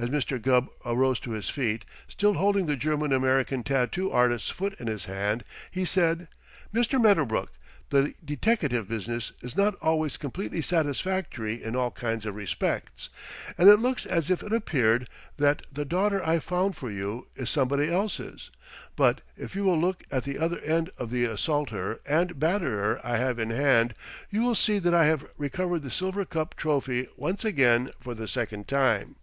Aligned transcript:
As 0.00 0.10
Mr. 0.10 0.40
Gubb 0.40 0.68
arose 0.86 1.18
to 1.18 1.32
his 1.32 1.48
feet, 1.50 1.84
still 2.06 2.34
holding 2.34 2.66
the 2.66 2.76
German 2.76 3.12
American 3.12 3.64
tattoo 3.64 4.12
artist's 4.12 4.48
foot 4.48 4.76
in 4.78 4.86
his 4.86 5.06
hand, 5.06 5.42
he 5.72 5.84
said: 5.84 6.28
"Mr. 6.72 7.02
Medderbrook, 7.02 7.50
the 7.90 8.14
deteckative 8.24 8.86
business 8.86 9.32
is 9.42 9.56
not 9.56 9.74
always 9.82 10.16
completely 10.16 10.62
satisfactory 10.62 11.60
in 11.60 11.74
all 11.74 11.90
kinds 11.90 12.26
of 12.26 12.36
respects, 12.36 13.08
and 13.58 13.68
it 13.68 13.80
looks 13.80 14.06
as 14.06 14.30
if 14.30 14.40
it 14.44 14.52
appeared 14.52 15.08
that 15.36 15.62
the 15.72 15.84
daughter 15.84 16.24
I 16.24 16.38
found 16.38 16.76
for 16.76 16.92
you 16.92 17.26
is 17.34 17.50
somebody 17.50 17.90
else's, 17.92 18.52
but 18.94 19.20
if 19.36 19.56
you 19.56 19.64
will 19.64 19.80
look 19.80 20.04
at 20.12 20.22
the 20.22 20.38
other 20.38 20.60
end 20.60 20.90
of 20.96 21.10
the 21.10 21.24
assaulter 21.24 21.98
and 22.06 22.38
batterer 22.38 23.00
I 23.02 23.16
have 23.16 23.40
in 23.40 23.50
hand, 23.50 23.96
you 24.30 24.42
will 24.42 24.54
see 24.54 24.78
that 24.78 24.94
I 24.94 25.06
have 25.06 25.26
recovered 25.36 25.82
the 25.82 25.90
silver 25.90 26.20
golf 26.24 26.30
cup 26.50 26.54
trophy 26.54 27.08
once 27.16 27.44
again 27.44 27.90
for 27.98 28.14
the 28.14 28.28
second 28.28 28.68
time." 28.68 29.16